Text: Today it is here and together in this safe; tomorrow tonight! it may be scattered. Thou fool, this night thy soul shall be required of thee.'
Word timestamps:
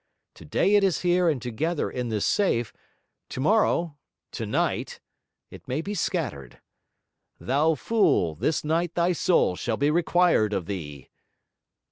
Today 0.33 0.73
it 0.75 0.83
is 0.83 1.01
here 1.01 1.29
and 1.29 1.39
together 1.39 1.87
in 1.87 2.09
this 2.09 2.25
safe; 2.25 2.73
tomorrow 3.29 3.97
tonight! 4.31 4.99
it 5.51 5.67
may 5.67 5.79
be 5.83 5.93
scattered. 5.93 6.59
Thou 7.39 7.75
fool, 7.75 8.33
this 8.33 8.63
night 8.63 8.95
thy 8.95 9.11
soul 9.13 9.55
shall 9.55 9.77
be 9.77 9.91
required 9.91 10.53
of 10.53 10.65
thee.' 10.65 11.11